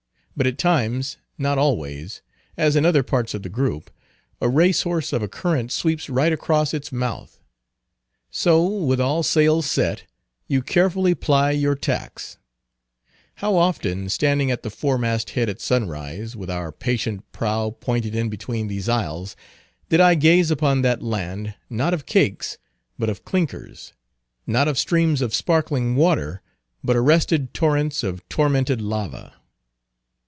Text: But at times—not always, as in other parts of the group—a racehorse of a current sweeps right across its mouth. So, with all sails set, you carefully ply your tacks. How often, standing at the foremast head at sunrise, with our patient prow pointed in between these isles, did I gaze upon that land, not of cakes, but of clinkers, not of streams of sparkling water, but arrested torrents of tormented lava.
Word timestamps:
But 0.33 0.47
at 0.47 0.57
times—not 0.57 1.57
always, 1.59 2.21
as 2.57 2.75
in 2.75 2.83
other 2.85 3.03
parts 3.03 3.35
of 3.35 3.43
the 3.43 3.49
group—a 3.49 4.49
racehorse 4.49 5.13
of 5.13 5.21
a 5.21 5.27
current 5.27 5.71
sweeps 5.71 6.09
right 6.09 6.33
across 6.33 6.73
its 6.73 6.91
mouth. 6.91 7.39
So, 8.31 8.65
with 8.65 8.99
all 8.99 9.21
sails 9.21 9.67
set, 9.67 10.05
you 10.47 10.63
carefully 10.63 11.13
ply 11.13 11.51
your 11.51 11.75
tacks. 11.75 12.39
How 13.35 13.55
often, 13.55 14.09
standing 14.09 14.49
at 14.49 14.63
the 14.63 14.71
foremast 14.71 15.31
head 15.31 15.47
at 15.47 15.61
sunrise, 15.61 16.35
with 16.35 16.49
our 16.49 16.71
patient 16.71 17.29
prow 17.33 17.69
pointed 17.69 18.15
in 18.15 18.27
between 18.29 18.67
these 18.67 18.89
isles, 18.89 19.35
did 19.89 19.99
I 19.99 20.15
gaze 20.15 20.49
upon 20.49 20.81
that 20.81 21.03
land, 21.03 21.53
not 21.69 21.93
of 21.93 22.07
cakes, 22.07 22.57
but 22.97 23.09
of 23.09 23.25
clinkers, 23.25 23.93
not 24.47 24.67
of 24.67 24.79
streams 24.79 25.21
of 25.21 25.35
sparkling 25.35 25.95
water, 25.95 26.41
but 26.83 26.95
arrested 26.95 27.53
torrents 27.53 28.01
of 28.01 28.27
tormented 28.27 28.81
lava. 28.81 29.33